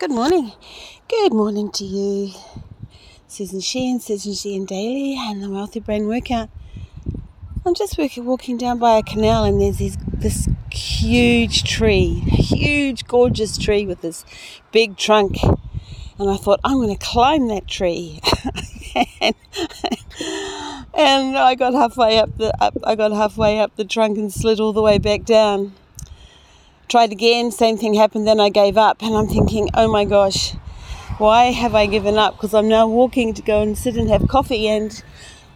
Good 0.00 0.10
morning. 0.10 0.50
Good 1.06 1.32
morning 1.32 1.70
to 1.70 1.84
you. 1.84 2.32
Susan 3.28 3.60
Sheehan, 3.60 4.00
Susan 4.00 4.34
Sheehan 4.34 4.64
Daily, 4.64 5.16
and 5.16 5.40
the 5.40 5.48
Wealthy 5.48 5.78
Brain 5.78 6.08
Workout. 6.08 6.50
I'm 7.64 7.74
just 7.76 7.96
walking 8.16 8.56
down 8.56 8.80
by 8.80 8.98
a 8.98 9.04
canal, 9.04 9.44
and 9.44 9.60
there's 9.60 9.78
this, 9.78 9.96
this 10.12 10.48
huge 10.72 11.62
tree, 11.62 12.08
huge, 12.26 13.06
gorgeous 13.06 13.56
tree 13.56 13.86
with 13.86 14.00
this 14.00 14.24
big 14.72 14.96
trunk. 14.96 15.36
And 16.18 16.28
I 16.28 16.38
thought, 16.38 16.58
I'm 16.64 16.78
going 16.78 16.92
to 16.92 17.06
climb 17.06 17.46
that 17.46 17.68
tree. 17.68 18.18
and, 19.20 19.34
and 20.94 21.38
I 21.38 21.54
got 21.54 21.72
halfway 21.72 22.18
up 22.18 22.36
the 22.36 22.52
up, 22.60 22.76
I 22.82 22.96
got 22.96 23.12
halfway 23.12 23.60
up 23.60 23.76
the 23.76 23.84
trunk 23.84 24.18
and 24.18 24.32
slid 24.32 24.58
all 24.58 24.72
the 24.72 24.82
way 24.82 24.98
back 24.98 25.22
down 25.22 25.72
tried 26.88 27.12
again, 27.12 27.50
same 27.50 27.76
thing 27.76 27.94
happened, 27.94 28.26
then 28.26 28.40
I 28.40 28.48
gave 28.48 28.76
up. 28.76 29.02
And 29.02 29.14
I'm 29.14 29.28
thinking, 29.28 29.70
oh 29.74 29.90
my 29.90 30.04
gosh, 30.04 30.52
why 31.18 31.52
have 31.52 31.74
I 31.74 31.86
given 31.86 32.16
up? 32.16 32.34
Because 32.34 32.54
I'm 32.54 32.68
now 32.68 32.86
walking 32.86 33.34
to 33.34 33.42
go 33.42 33.62
and 33.62 33.76
sit 33.76 33.96
and 33.96 34.08
have 34.10 34.28
coffee. 34.28 34.68
And 34.68 35.02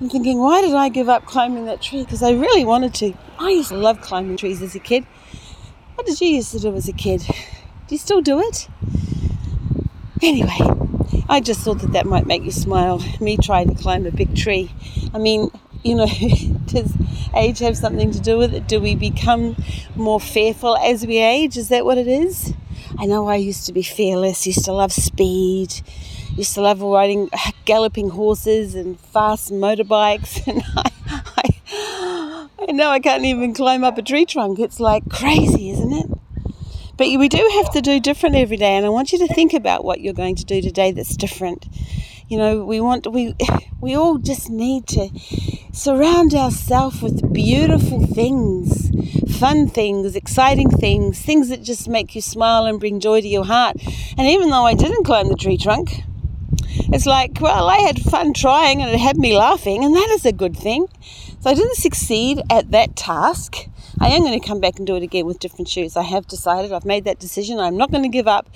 I'm 0.00 0.08
thinking, 0.08 0.38
why 0.38 0.60
did 0.60 0.74
I 0.74 0.88
give 0.88 1.08
up 1.08 1.26
climbing 1.26 1.66
that 1.66 1.80
tree? 1.80 2.02
Because 2.02 2.22
I 2.22 2.30
really 2.30 2.64
wanted 2.64 2.94
to. 2.94 3.14
I 3.38 3.50
used 3.50 3.68
to 3.68 3.76
love 3.76 4.00
climbing 4.00 4.36
trees 4.36 4.62
as 4.62 4.74
a 4.74 4.80
kid. 4.80 5.06
What 5.94 6.06
did 6.06 6.20
you 6.20 6.28
used 6.28 6.52
to 6.52 6.58
do 6.58 6.74
as 6.74 6.88
a 6.88 6.92
kid? 6.92 7.20
Do 7.20 7.94
you 7.94 7.98
still 7.98 8.22
do 8.22 8.40
it? 8.40 8.68
Anyway, 10.22 10.56
I 11.28 11.40
just 11.40 11.60
thought 11.60 11.80
that 11.80 11.92
that 11.92 12.06
might 12.06 12.26
make 12.26 12.44
you 12.44 12.52
smile. 12.52 13.02
Me 13.20 13.36
trying 13.36 13.68
to 13.68 13.80
climb 13.80 14.06
a 14.06 14.10
big 14.10 14.34
tree. 14.34 14.70
I 15.12 15.18
mean, 15.18 15.50
you 15.82 15.94
know, 15.94 16.06
does 16.66 16.92
age 17.34 17.58
have 17.60 17.76
something 17.76 18.10
to 18.12 18.20
do 18.20 18.38
with 18.38 18.54
it? 18.54 18.66
Do 18.68 18.80
we 18.80 18.94
become 18.94 19.56
more 19.96 20.20
fearful 20.20 20.76
as 20.76 21.06
we 21.06 21.18
age? 21.18 21.56
Is 21.56 21.68
that 21.68 21.84
what 21.84 21.98
it 21.98 22.06
is? 22.06 22.52
I 22.98 23.06
know 23.06 23.28
I 23.28 23.36
used 23.36 23.66
to 23.66 23.72
be 23.72 23.82
fearless, 23.82 24.46
used 24.46 24.64
to 24.66 24.72
love 24.72 24.92
speed, 24.92 25.80
used 26.36 26.54
to 26.54 26.60
love 26.60 26.82
riding 26.82 27.30
galloping 27.64 28.10
horses 28.10 28.74
and 28.74 28.98
fast 28.98 29.50
motorbikes, 29.50 30.46
and 30.46 30.62
I, 30.76 30.90
I, 31.36 32.48
I 32.68 32.72
know 32.72 32.90
I 32.90 33.00
can't 33.00 33.24
even 33.24 33.54
climb 33.54 33.82
up 33.82 33.98
a 33.98 34.02
tree 34.02 34.26
trunk. 34.26 34.58
It's 34.58 34.80
like 34.80 35.08
crazy, 35.08 35.70
isn't 35.70 35.92
it? 35.92 36.10
But 36.96 37.08
we 37.18 37.28
do 37.28 37.50
have 37.54 37.72
to 37.72 37.80
do 37.80 37.98
different 37.98 38.36
every 38.36 38.58
day, 38.58 38.76
and 38.76 38.84
I 38.84 38.90
want 38.90 39.12
you 39.12 39.18
to 39.26 39.34
think 39.34 39.54
about 39.54 39.84
what 39.84 40.00
you're 40.00 40.12
going 40.12 40.36
to 40.36 40.44
do 40.44 40.60
today 40.60 40.92
that's 40.92 41.16
different. 41.16 41.66
You 42.28 42.38
know, 42.38 42.64
we 42.64 42.80
want 42.80 43.10
we 43.10 43.34
we 43.80 43.96
all 43.96 44.18
just 44.18 44.50
need 44.50 44.86
to 44.88 45.08
surround 45.72 46.34
ourselves 46.34 47.00
with 47.00 47.32
beautiful 47.32 48.06
things, 48.06 48.90
fun 49.38 49.66
things, 49.66 50.14
exciting 50.14 50.68
things, 50.68 51.18
things 51.20 51.48
that 51.48 51.62
just 51.62 51.88
make 51.88 52.14
you 52.14 52.20
smile 52.20 52.66
and 52.66 52.78
bring 52.78 53.00
joy 53.00 53.22
to 53.22 53.28
your 53.28 53.46
heart. 53.46 53.76
And 54.18 54.28
even 54.28 54.50
though 54.50 54.64
I 54.64 54.74
didn't 54.74 55.04
climb 55.04 55.28
the 55.28 55.34
tree 55.34 55.56
trunk, 55.56 56.02
it's 56.92 57.06
like, 57.06 57.40
well, 57.40 57.68
I 57.68 57.78
had 57.78 57.98
fun 57.98 58.34
trying 58.34 58.82
and 58.82 58.90
it 58.90 58.98
had 58.98 59.16
me 59.16 59.36
laughing, 59.36 59.82
and 59.82 59.94
that 59.94 60.10
is 60.10 60.26
a 60.26 60.32
good 60.32 60.56
thing. 60.56 60.88
So 61.40 61.50
I 61.50 61.54
didn't 61.54 61.76
succeed 61.76 62.42
at 62.50 62.70
that 62.70 62.94
task. 62.94 63.66
I 63.98 64.08
am 64.08 64.20
going 64.20 64.38
to 64.38 64.46
come 64.46 64.60
back 64.60 64.76
and 64.76 64.86
do 64.86 64.96
it 64.96 65.02
again 65.02 65.24
with 65.24 65.38
different 65.38 65.68
shoes. 65.68 65.96
I 65.96 66.02
have 66.02 66.26
decided, 66.26 66.72
I've 66.72 66.84
made 66.84 67.04
that 67.04 67.18
decision. 67.18 67.58
I'm 67.58 67.76
not 67.78 67.90
going 67.90 68.02
to 68.02 68.08
give 68.08 68.28
up 68.28 68.48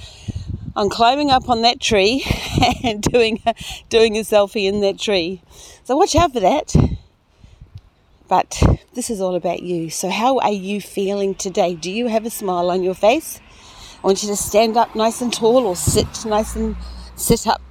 on 0.74 0.90
climbing 0.90 1.30
up 1.30 1.48
on 1.48 1.62
that 1.62 1.80
tree 1.80 2.24
and 2.84 3.02
doing 3.02 3.42
doing 3.88 4.16
a 4.18 4.20
selfie 4.20 4.68
in 4.68 4.80
that 4.82 4.98
tree. 4.98 5.42
So 5.84 5.96
watch 5.96 6.14
out 6.14 6.34
for 6.34 6.40
that. 6.40 6.76
But 8.28 8.60
this 8.94 9.08
is 9.08 9.20
all 9.20 9.36
about 9.36 9.62
you. 9.62 9.90
So, 9.90 10.10
how 10.10 10.38
are 10.38 10.52
you 10.52 10.80
feeling 10.80 11.34
today? 11.34 11.74
Do 11.74 11.90
you 11.90 12.08
have 12.08 12.26
a 12.26 12.30
smile 12.30 12.70
on 12.70 12.82
your 12.82 12.94
face? 12.94 13.40
I 14.02 14.06
want 14.06 14.22
you 14.22 14.28
to 14.28 14.36
stand 14.36 14.76
up 14.76 14.94
nice 14.94 15.20
and 15.20 15.32
tall 15.32 15.66
or 15.66 15.76
sit 15.76 16.24
nice 16.24 16.56
and 16.56 16.76
sit 17.14 17.46
up. 17.46 17.62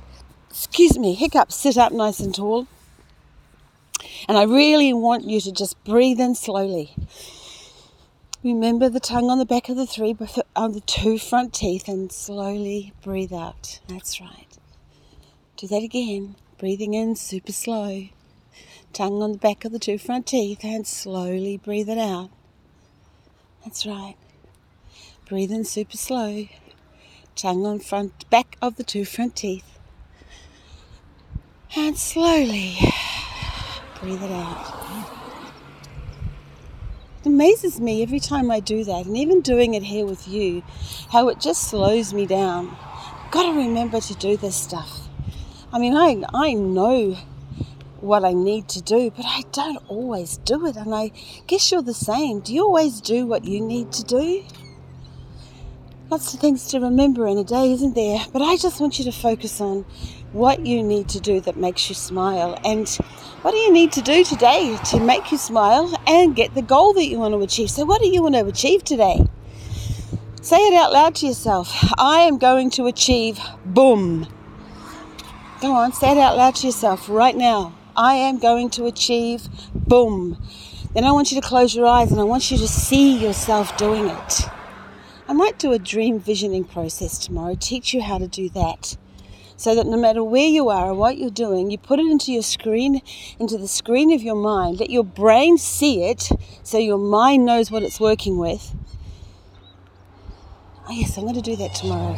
Excuse 0.50 0.98
me, 0.98 1.14
hiccup, 1.14 1.52
sit 1.52 1.78
up 1.78 1.92
nice 1.92 2.20
and 2.20 2.34
tall. 2.34 2.68
And 4.28 4.38
I 4.38 4.44
really 4.44 4.94
want 4.94 5.26
you 5.26 5.42
to 5.42 5.52
just 5.52 5.82
breathe 5.84 6.20
in 6.20 6.36
slowly. 6.36 6.94
Remember 8.44 8.90
the 8.90 9.00
tongue 9.00 9.30
on 9.30 9.40
the 9.40 9.46
back 9.46 9.70
of 9.70 9.76
the 9.76 9.86
three, 9.86 10.16
on 10.56 10.72
the 10.72 10.82
two 10.82 11.18
front 11.18 11.54
teeth, 11.54 11.88
and 11.88 12.12
slowly 12.12 12.94
breathe 13.02 13.34
out. 13.34 13.82
That's 13.88 14.22
right. 14.22 14.58
Do 15.58 15.68
that 15.68 15.84
again. 15.84 16.36
Breathing 16.58 16.94
in 16.94 17.16
super 17.16 17.52
slow 17.52 18.10
tongue 18.96 19.22
on 19.22 19.34
the 19.34 19.38
back 19.38 19.66
of 19.66 19.74
the 19.74 19.78
two 19.78 19.98
front 19.98 20.26
teeth 20.26 20.64
and 20.64 20.88
slowly 20.88 21.58
breathe 21.58 21.90
it 21.90 21.98
out. 21.98 22.30
That's 23.66 23.86
right. 23.86 24.16
Breathe 25.28 25.52
in 25.52 25.66
super 25.66 25.98
slow. 25.98 26.48
Tongue 27.36 27.66
on 27.66 27.80
front 27.80 28.30
back 28.30 28.56
of 28.62 28.78
the 28.78 28.86
two 28.86 29.04
front 29.04 29.36
teeth. 29.36 29.80
And 31.76 31.98
slowly 31.98 32.78
breathe 34.00 34.24
it 34.24 34.32
out. 34.32 35.10
It 37.20 37.28
amazes 37.28 37.82
me 37.82 38.02
every 38.02 38.22
time 38.22 38.50
I 38.50 38.62
do 38.62 38.86
that, 38.86 39.08
and 39.08 39.18
even 39.18 39.42
doing 39.42 39.74
it 39.74 39.84
here 39.84 40.06
with 40.06 40.26
you, 40.26 40.64
how 41.12 41.28
it 41.28 41.42
just 41.42 41.64
slows 41.64 42.14
me 42.14 42.26
down. 42.26 42.78
Got 43.30 43.52
to 43.52 43.58
remember 43.58 44.00
to 44.00 44.14
do 44.14 44.38
this 44.38 44.56
stuff. 44.56 45.10
I 45.74 45.80
mean, 45.80 45.98
I, 45.98 46.24
I 46.34 46.54
know 46.54 47.18
what 48.06 48.24
I 48.24 48.34
need 48.34 48.68
to 48.70 48.82
do, 48.82 49.12
but 49.16 49.26
I 49.26 49.44
don't 49.52 49.84
always 49.88 50.38
do 50.38 50.66
it. 50.66 50.76
And 50.76 50.94
I 50.94 51.12
guess 51.48 51.72
you're 51.72 51.82
the 51.82 51.94
same. 51.94 52.40
Do 52.40 52.54
you 52.54 52.64
always 52.64 53.02
do 53.02 53.26
what 53.26 53.46
you 53.46 53.62
need 53.62 53.92
to 53.94 54.04
do? 54.04 54.44
Lots 56.10 56.34
of 56.34 56.40
things 56.40 56.68
to 56.68 56.80
remember 56.80 57.28
in 57.28 57.38
a 57.38 57.44
day, 57.44 57.72
isn't 57.74 57.96
there? 57.96 58.20
But 58.32 58.44
I 58.44 58.58
just 58.58 58.80
want 58.80 59.00
you 59.00 59.06
to 59.06 59.12
focus 59.12 59.60
on 59.60 59.86
what 60.34 60.66
you 60.66 60.84
need 60.84 61.10
to 61.10 61.20
do 61.20 61.42
that 61.42 61.58
makes 61.58 61.90
you 61.90 61.96
smile. 61.96 62.60
And 62.64 62.88
what 63.42 63.52
do 63.52 63.58
you 63.58 63.74
need 63.74 63.92
to 63.94 64.02
do 64.02 64.24
today 64.24 64.78
to 64.92 65.00
make 65.00 65.32
you 65.32 65.38
smile 65.38 66.00
and 66.06 66.36
get 66.36 66.54
the 66.54 66.62
goal 66.62 66.94
that 66.94 67.06
you 67.06 67.18
want 67.18 67.34
to 67.34 67.42
achieve? 67.42 67.72
So, 67.72 67.86
what 67.86 68.02
do 68.02 68.08
you 68.08 68.22
want 68.22 68.36
to 68.36 68.46
achieve 68.46 68.84
today? 68.84 69.26
Say 70.42 70.58
it 70.58 70.76
out 70.76 70.94
loud 70.94 71.16
to 71.16 71.26
yourself. 71.26 71.76
I 71.98 72.20
am 72.20 72.38
going 72.38 72.70
to 72.72 72.86
achieve 72.86 73.40
boom. 73.66 74.28
Go 75.60 75.72
on, 75.72 75.92
say 75.92 76.12
it 76.12 76.18
out 76.20 76.38
loud 76.38 76.54
to 76.56 76.68
yourself 76.68 77.10
right 77.10 77.36
now. 77.36 77.74
I 77.98 78.16
am 78.16 78.40
going 78.40 78.70
to 78.72 78.86
achieve, 78.86 79.48
boom. 79.74 80.38
Then 80.94 81.06
I 81.06 81.12
want 81.12 81.32
you 81.32 81.40
to 81.40 81.48
close 81.48 81.74
your 81.74 81.86
eyes 81.86 82.12
and 82.12 82.20
I 82.20 82.24
want 82.24 82.52
you 82.52 82.58
to 82.58 82.68
see 82.68 83.18
yourself 83.18 83.78
doing 83.78 84.08
it. 84.08 84.42
I 85.28 85.34
might 85.34 85.58
do 85.58 85.72
a 85.72 85.80
dream 85.80 86.20
visioning 86.20 86.66
process 86.66 87.18
tomorrow, 87.18 87.56
teach 87.60 87.94
you 87.94 88.02
how 88.02 88.18
to 88.18 88.28
do 88.28 88.50
that. 88.50 88.98
So 89.58 89.74
that 89.76 89.88
no 89.88 89.98
matter 89.98 90.24
where 90.24 90.48
you 90.48 90.68
are 90.68 90.90
or 90.90 90.94
what 90.94 91.18
you're 91.18 91.30
doing, 91.30 91.72
you 91.72 91.78
put 91.78 92.00
it 92.00 92.06
into 92.06 92.34
your 92.34 92.44
screen, 92.44 93.02
into 93.40 93.58
the 93.58 93.68
screen 93.68 94.12
of 94.12 94.22
your 94.22 94.36
mind. 94.36 94.80
Let 94.80 94.90
your 94.90 95.06
brain 95.06 95.58
see 95.58 96.04
it 96.04 96.30
so 96.64 96.78
your 96.78 96.98
mind 96.98 97.46
knows 97.46 97.72
what 97.72 97.82
it's 97.82 98.00
working 98.00 98.38
with. 98.38 98.76
Oh, 100.88 100.92
yes, 100.92 101.18
I'm 101.18 101.24
going 101.24 101.36
to 101.36 101.42
do 101.42 101.56
that 101.56 101.74
tomorrow. 101.74 102.16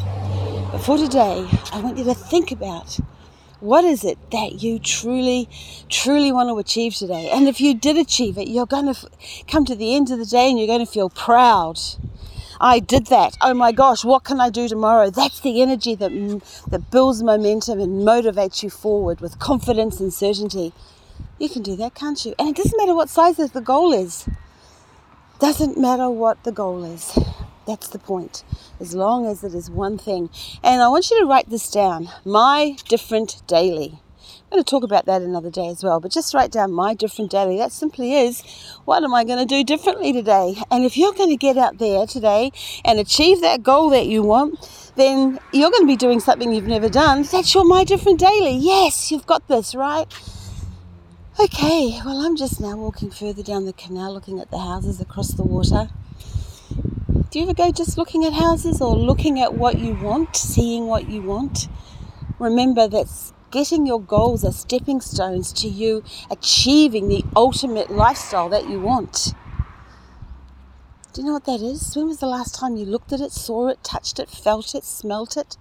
But 0.72 0.80
for 0.80 0.98
today, 0.98 1.48
I 1.72 1.80
want 1.80 2.00
you 2.00 2.04
to 2.06 2.16
think 2.16 2.52
about 2.52 3.00
what 3.60 3.84
is 3.84 4.04
it 4.04 4.18
that 4.32 4.62
you 4.62 4.80
truly, 4.80 5.50
truly 5.90 6.32
want 6.32 6.50
to 6.50 6.58
achieve 6.60 6.96
today? 6.96 7.30
And 7.32 7.48
if 7.48 7.60
you 7.60 7.74
did 7.74 7.98
achieve 7.98 8.38
it, 8.38 8.48
you're 8.48 8.66
going 8.66 8.86
to 8.86 8.92
f- 8.92 9.06
come 9.48 9.66
to 9.66 9.76
the 9.76 9.96
end 9.96 10.12
of 10.12 10.20
the 10.20 10.26
day 10.26 10.50
and 10.50 10.60
you're 10.60 10.68
going 10.68 10.86
to 10.86 10.92
feel 10.92 11.10
proud. 11.10 11.80
I 12.60 12.80
did 12.80 13.08
that. 13.08 13.38
Oh 13.42 13.54
my 13.54 13.72
gosh, 13.72 14.04
what 14.04 14.24
can 14.24 14.40
I 14.40 14.50
do 14.50 14.68
tomorrow? 14.68 15.10
That's 15.10 15.40
the 15.40 15.62
energy 15.62 15.96
that, 15.96 16.12
that 16.68 16.92
builds 16.92 17.22
momentum 17.24 17.80
and 17.80 18.08
motivates 18.08 18.64
you 18.64 18.70
forward 18.70 19.22
with 19.22 19.40
confidence 19.40 20.00
and 20.00 20.14
certainty. 20.14 20.74
You 21.40 21.50
can 21.50 21.62
do 21.62 21.76
that, 21.76 21.94
can't 21.94 22.24
you? 22.26 22.34
And 22.40 22.50
it 22.50 22.56
doesn't 22.56 22.78
matter 22.78 22.96
what 22.96 23.10
size 23.10 23.38
the 23.38 23.62
goal 23.62 23.94
is. 23.94 24.28
Doesn't 25.40 25.78
matter 25.78 26.10
what 26.10 26.44
the 26.44 26.52
goal 26.52 26.84
is. 26.84 27.18
That's 27.68 27.90
the 27.90 28.00
point, 28.00 28.46
as 28.80 28.96
long 28.96 29.26
as 29.26 29.44
it 29.44 29.54
is 29.54 29.70
one 29.70 29.98
thing. 29.98 30.30
And 30.64 30.82
I 30.82 30.88
want 30.88 31.12
you 31.12 31.20
to 31.20 31.26
write 31.26 31.50
this 31.50 31.70
down 31.70 32.10
my 32.24 32.78
different 32.88 33.42
daily. 33.46 34.00
I'm 34.50 34.56
going 34.56 34.64
to 34.64 34.70
talk 34.70 34.84
about 34.84 35.06
that 35.08 35.22
another 35.22 35.52
day 35.52 35.68
as 35.68 35.84
well, 35.84 36.00
but 36.00 36.10
just 36.10 36.34
write 36.34 36.52
down 36.52 36.72
my 36.72 36.94
different 36.94 37.30
daily. 37.30 37.58
That 37.58 37.74
simply 37.74 38.14
is 38.14 38.42
what 38.86 39.04
am 39.04 39.14
I 39.14 39.26
going 39.26 39.40
to 39.40 39.46
do 39.46 39.66
differently 39.66 40.14
today? 40.14 40.56
And 40.72 40.86
if 40.86 40.96
you're 40.96 41.12
going 41.12 41.32
to 41.32 41.36
get 41.36 41.58
out 41.58 41.80
there 41.80 42.08
today 42.08 42.54
and 42.86 42.98
achieve 42.98 43.42
that 43.42 43.62
goal 43.62 43.90
that 43.90 44.06
you 44.06 44.24
want, 44.24 44.94
then 44.96 45.38
you're 45.52 45.70
going 45.70 45.84
to 45.84 45.88
be 45.88 45.98
doing 45.98 46.22
something 46.22 46.54
you've 46.54 46.66
never 46.66 46.88
done. 46.88 47.24
That's 47.24 47.54
your 47.54 47.66
my 47.66 47.84
different 47.84 48.22
daily. 48.22 48.56
Yes, 48.56 49.12
you've 49.12 49.28
got 49.28 49.46
this, 49.50 49.76
right? 49.76 50.08
Okay, 51.38 52.00
well, 52.06 52.26
I'm 52.26 52.38
just 52.38 52.62
now 52.62 52.78
walking 52.78 53.12
further 53.12 53.44
down 53.44 53.66
the 53.66 53.74
canal 53.74 54.14
looking 54.14 54.40
at 54.40 54.50
the 54.50 54.60
houses 54.60 55.02
across 55.02 55.34
the 55.34 55.44
water. 55.44 55.90
Do 57.30 57.40
you 57.40 57.44
ever 57.44 57.54
go 57.54 57.72
just 57.74 57.98
looking 57.98 58.24
at 58.24 58.32
houses 58.32 58.80
or 58.80 58.96
looking 58.96 59.42
at 59.42 59.54
what 59.54 59.80
you 59.80 59.94
want, 59.96 60.38
seeing 60.38 60.88
what 60.88 61.10
you 61.10 61.22
want? 61.22 61.68
Remember 62.40 62.88
that 62.88 63.08
getting 63.52 63.86
your 63.86 64.00
goals 64.02 64.46
are 64.46 64.54
stepping 64.54 65.02
stones 65.02 65.52
to 65.52 65.68
you 65.68 66.06
achieving 66.32 67.10
the 67.10 67.26
ultimate 67.36 67.92
lifestyle 67.92 68.48
that 68.48 68.70
you 68.70 68.80
want. 68.80 69.34
Do 71.12 71.20
you 71.20 71.28
know 71.28 71.34
what 71.34 71.44
that 71.46 71.60
is? 71.60 71.94
When 71.98 72.08
was 72.08 72.20
the 72.20 72.28
last 72.28 72.56
time 72.56 72.78
you 72.78 72.86
looked 72.86 73.12
at 73.12 73.20
it, 73.20 73.34
saw 73.34 73.68
it, 73.68 73.84
touched 73.84 74.20
it, 74.20 74.30
felt 74.30 74.74
it, 74.74 74.86
smelt 74.86 75.36
it, 75.36 75.58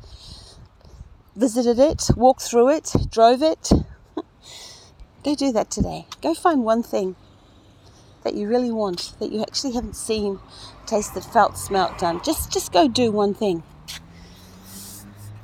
visited 1.35 1.81
it, 1.81 2.11
walked 2.17 2.43
through 2.43 2.69
it, 2.69 2.95
drove 3.11 3.43
it? 3.43 3.73
Go 5.25 5.35
do 5.35 5.51
that 5.51 5.73
today. 5.73 6.07
Go 6.23 6.33
find 6.33 6.65
one 6.65 6.85
thing 6.85 7.17
that 8.27 8.35
you 8.35 8.49
really 8.49 8.73
want, 8.73 9.15
that 9.21 9.31
you 9.31 9.41
actually 9.41 9.73
haven't 9.73 9.95
seen, 9.95 10.41
tasted, 10.85 11.25
felt, 11.25 11.57
smelt, 11.57 11.97
done. 11.97 12.21
Just 12.25 12.53
just 12.53 12.73
go 12.73 12.89
do 12.89 13.13
one 13.13 13.35
thing 13.35 13.63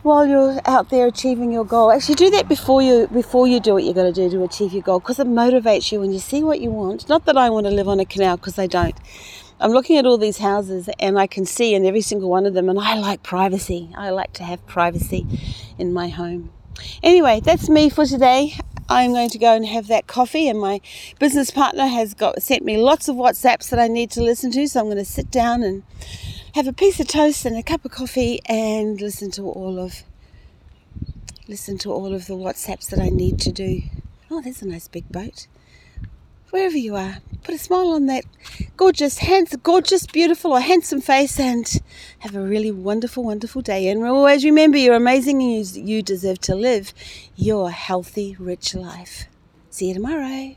while 0.03 0.27
you're 0.27 0.61
out 0.65 0.91
there 0.91 1.07
achieving 1.07 1.53
your 1.53 1.65
goal. 1.65 1.93
Actually, 1.93 2.17
do 2.17 2.31
that 2.31 2.49
before 2.49 2.83
you 2.83 3.07
before 3.07 3.47
you 3.47 3.61
do 3.61 3.75
what 3.75 3.85
you're 3.85 3.95
going 3.95 4.13
to 4.13 4.21
do 4.29 4.29
to 4.37 4.43
achieve 4.43 4.73
your 4.73 4.83
goal, 4.83 4.99
because 4.99 5.21
it 5.21 5.29
motivates 5.29 5.93
you 5.93 6.01
when 6.01 6.13
you 6.13 6.19
see 6.19 6.43
what 6.43 6.61
you 6.61 6.71
want. 6.71 7.09
Not 7.09 7.25
that 7.27 7.37
I 7.37 7.51
want 7.51 7.67
to 7.67 7.71
live 7.73 7.89
on 7.89 8.01
a 8.01 8.05
canal, 8.05 8.37
because 8.37 8.59
I 8.59 8.67
don't. 8.67 8.97
I'm 9.61 9.71
looking 9.71 9.97
at 9.97 10.07
all 10.07 10.19
these 10.19 10.39
houses 10.39 10.91
and 10.99 11.17
I 11.17 11.29
can 11.29 11.47
see 11.47 11.73
in 11.73 11.87
every 11.87 12.01
single 12.01 12.29
one 12.29 12.47
of 12.47 12.55
them, 12.55 12.69
and 12.69 12.81
I 12.81 12.99
like 12.99 13.23
privacy. 13.23 13.91
I 13.97 14.11
like 14.11 14.33
to 14.35 14.43
have 14.43 14.67
privacy 14.67 15.25
in 15.79 15.93
my 15.93 16.09
home. 16.09 16.51
Anyway, 17.01 17.41
that's 17.45 17.69
me 17.69 17.89
for 17.89 18.05
today. 18.05 18.59
I'm 18.89 19.13
going 19.13 19.31
to 19.31 19.39
go 19.39 19.55
and 19.55 19.67
have 19.67 19.89
that 19.89 20.07
coffee, 20.07 20.49
and 20.49 20.61
my 20.61 20.81
business 21.19 21.51
partner 21.51 21.87
has 21.87 22.15
got 22.15 22.43
sent 22.43 22.65
me 22.65 22.77
lots 22.77 23.09
of 23.09 23.17
WhatsApps 23.17 23.71
that 23.71 23.79
I 23.79 23.89
need 23.89 24.11
to 24.13 24.23
listen 24.23 24.51
to. 24.53 24.67
So 24.67 24.81
I'm 24.81 24.87
going 24.87 24.97
to 24.99 25.05
sit 25.05 25.31
down 25.31 25.63
and 25.63 25.83
have 26.55 26.67
a 26.67 26.73
piece 26.73 27.01
of 27.01 27.09
toast 27.09 27.47
and 27.47 27.57
a 27.57 27.63
cup 27.63 27.85
of 27.85 27.91
coffee 27.91 28.41
and 28.47 29.01
listen 29.01 29.31
to 29.33 29.43
all 29.43 29.79
of 29.79 30.03
listen 31.49 31.77
to 31.79 31.93
all 31.93 32.15
of 32.15 32.27
the 32.27 32.35
WhatsApps 32.35 32.89
that 32.91 33.01
I 33.01 33.09
need 33.09 33.39
to 33.41 33.53
do. 33.53 33.83
Oh, 34.31 34.41
there's 34.41 34.63
a 34.63 34.69
nice 34.69 34.89
big 34.89 35.09
boat. 35.11 35.47
Wherever 36.53 36.77
you 36.77 36.97
are, 36.97 37.17
put 37.45 37.55
a 37.55 37.59
smile 37.59 37.93
on 37.93 38.05
that 38.09 38.25
gorgeous, 38.77 39.17
handsome, 39.17 39.63
gorgeous, 39.63 40.05
beautiful, 40.05 40.53
or 40.53 40.61
handsome 40.61 41.01
face, 41.01 41.41
and 41.41 41.67
have 42.19 42.37
a 42.37 42.43
really 42.43 42.71
wonderful, 42.71 43.25
wonderful 43.25 43.63
day. 43.63 43.89
And 43.89 44.05
always 44.05 44.45
remember, 44.45 44.77
you're 44.77 44.95
amazing, 44.95 45.43
and 45.43 45.67
you, 45.67 45.83
you 45.83 46.03
deserve 46.03 46.41
to 46.41 46.55
live 46.55 46.93
your 47.37 47.71
healthy, 47.71 48.37
rich 48.39 48.75
life. 48.75 49.25
See 49.71 49.89
you 49.89 49.95
tomorrow. 49.95 50.55